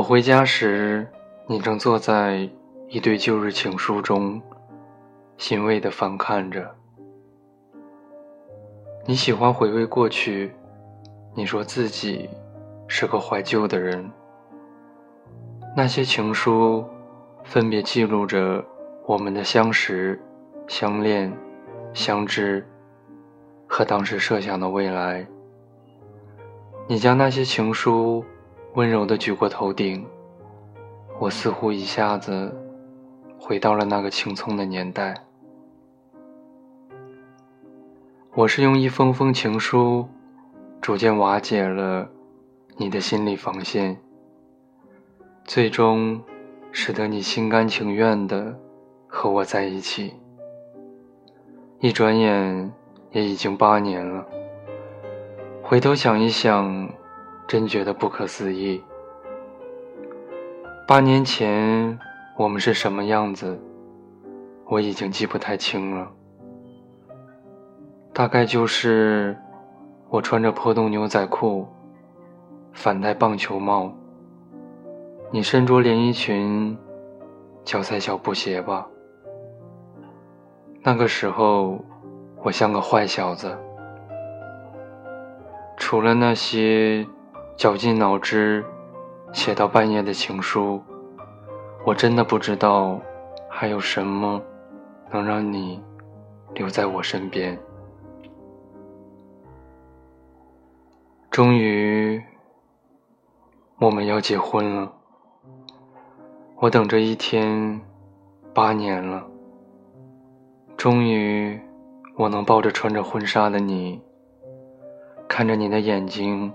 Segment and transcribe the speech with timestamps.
[0.00, 1.06] 我回家时，
[1.46, 2.48] 你正坐在
[2.88, 4.40] 一堆旧日情书中，
[5.36, 6.74] 欣慰地翻看着。
[9.04, 10.54] 你喜欢回味过去，
[11.34, 12.30] 你说自己
[12.88, 14.10] 是个怀旧的人。
[15.76, 16.82] 那些情书，
[17.44, 18.64] 分别记录着
[19.04, 20.18] 我们的相识、
[20.66, 21.30] 相恋、
[21.92, 22.66] 相知，
[23.68, 25.26] 和当时设想的未来。
[26.88, 28.24] 你将那些情书。
[28.74, 30.06] 温柔地举过头顶，
[31.18, 32.54] 我似乎一下子
[33.36, 35.12] 回到了那个青葱的年代。
[38.32, 40.06] 我是用一封封情书，
[40.80, 42.08] 逐渐瓦解了
[42.76, 43.98] 你的心理防线，
[45.44, 46.22] 最终
[46.70, 48.56] 使得你心甘情愿地
[49.08, 50.14] 和我在一起。
[51.80, 52.72] 一转眼
[53.10, 54.24] 也已经八年了，
[55.60, 56.88] 回头想一想。
[57.50, 58.80] 真觉得不可思议。
[60.86, 61.98] 八年前
[62.36, 63.58] 我们是什么样子，
[64.66, 66.08] 我已经记不太清了。
[68.12, 69.36] 大概就是
[70.10, 71.66] 我穿着破洞牛仔裤，
[72.72, 73.92] 反戴棒球帽，
[75.32, 76.78] 你身着连衣裙，
[77.64, 78.86] 脚踩小布鞋吧。
[80.84, 81.84] 那个时候，
[82.44, 83.58] 我像个坏小子，
[85.76, 87.04] 除了那些。
[87.60, 88.64] 绞尽脑汁
[89.34, 90.82] 写到半夜的情书，
[91.84, 92.98] 我真的不知道
[93.50, 94.40] 还有什么
[95.12, 95.78] 能让你
[96.54, 97.60] 留在我身边。
[101.30, 102.18] 终于，
[103.78, 104.90] 我们要结婚了。
[106.56, 107.78] 我等这一天
[108.54, 109.22] 八年了。
[110.78, 111.60] 终于，
[112.16, 114.00] 我能抱着穿着婚纱的你，
[115.28, 116.50] 看着你的眼睛。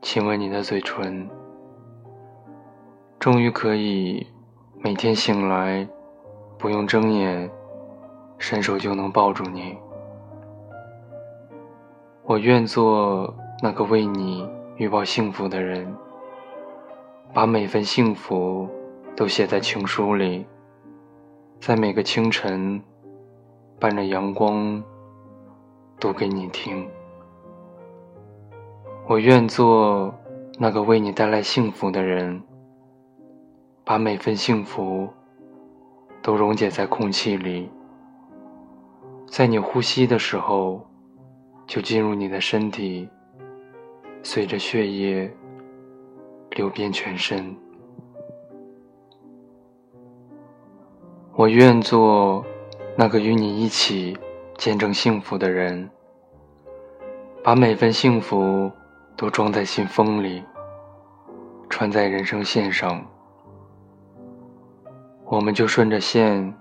[0.00, 1.28] 亲吻你的嘴唇，
[3.18, 4.26] 终于可以
[4.78, 5.86] 每天醒来
[6.56, 7.50] 不用睁眼，
[8.38, 9.76] 伸手就能抱住你。
[12.24, 15.94] 我愿做那个为你预报幸福的人，
[17.34, 18.68] 把每份幸福
[19.16, 20.46] 都写在情书里，
[21.60, 22.80] 在每个清晨
[23.80, 24.82] 伴着阳光
[25.98, 26.88] 读给你听。
[29.10, 30.14] 我愿做
[30.58, 32.42] 那个为你带来幸福的人，
[33.82, 35.08] 把每份幸福
[36.20, 37.70] 都溶解在空气里，
[39.26, 40.86] 在你呼吸的时候
[41.66, 43.08] 就进入你的身体，
[44.22, 45.34] 随着血液
[46.50, 47.56] 流遍全身。
[51.34, 52.44] 我愿做
[52.94, 54.14] 那个与你一起
[54.58, 55.88] 见证幸福的人，
[57.42, 58.70] 把每份幸福。
[59.18, 60.44] 都装在信封里，
[61.68, 63.04] 穿在人生线上，
[65.24, 66.54] 我们就顺着线，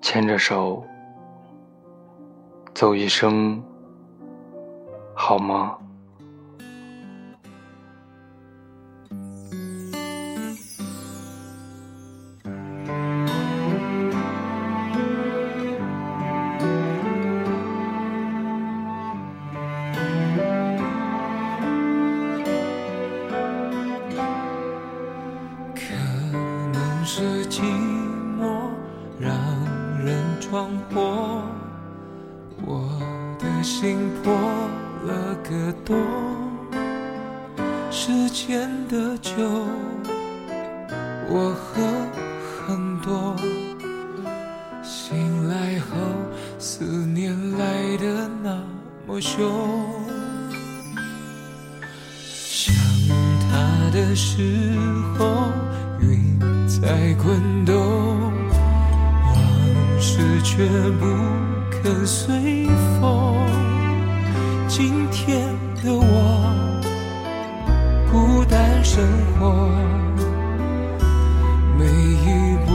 [0.00, 0.84] 牵着手，
[2.72, 3.60] 走一生，
[5.12, 5.76] 好吗？
[25.80, 25.94] 可
[26.72, 27.62] 能是寂
[28.38, 28.70] 寞
[29.18, 29.34] 让
[30.04, 31.42] 人闯祸，
[32.64, 32.88] 我
[33.38, 34.32] 的心破
[35.06, 35.96] 了个洞，
[37.90, 39.32] 时间的酒
[41.28, 41.82] 我喝
[42.66, 43.34] 很多，
[44.82, 45.96] 醒来后
[46.58, 48.62] 思念来的那
[49.06, 49.50] 么凶，
[52.22, 52.74] 想
[53.50, 54.72] 他的时
[55.18, 55.50] 候
[56.00, 57.76] 云在滚动，
[59.26, 59.36] 往
[60.00, 60.66] 事却
[60.98, 61.06] 不
[61.70, 62.66] 肯随
[63.00, 63.36] 风。
[64.68, 65.46] 今天
[65.82, 66.04] 的我
[68.10, 69.02] 孤单生
[69.38, 69.68] 活，
[71.78, 72.70] 每一步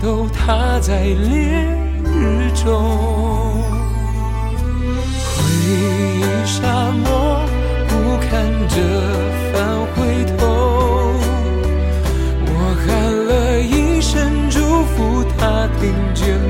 [0.00, 1.66] 都踏在烈
[2.04, 2.72] 日中。
[5.24, 5.32] 回
[5.66, 7.46] 忆沙漠，
[7.88, 8.28] 不看
[8.68, 8.76] 着
[15.84, 16.43] 他听见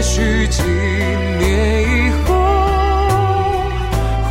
[0.00, 2.32] 也许几年以后，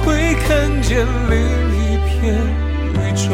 [0.04, 1.38] 会看见另
[1.76, 2.34] 一片
[2.96, 3.30] 宇宙。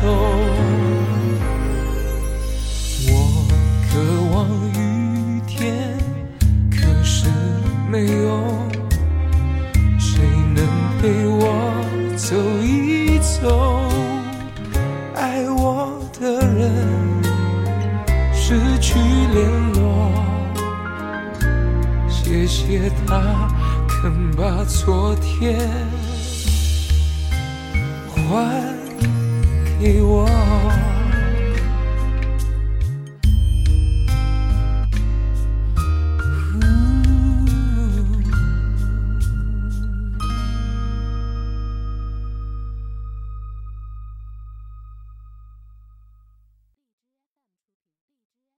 [0.00, 0.06] 走
[3.08, 3.12] 我
[3.90, 3.90] 渴
[4.32, 4.36] 望
[4.70, 5.98] 雨天
[6.70, 7.26] 可是
[7.90, 8.26] 没有
[9.98, 10.20] 谁
[10.54, 10.58] 能
[11.00, 11.42] 陪我
[12.16, 13.42] 走一走？
[15.14, 16.86] 爱我的人
[18.32, 18.98] 失去
[19.34, 20.12] 联络。
[22.08, 23.48] 谢谢他
[23.88, 25.58] 肯把昨天
[28.28, 28.77] 还
[29.80, 30.57] 给我。